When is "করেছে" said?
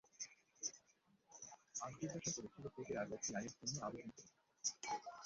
4.11-4.33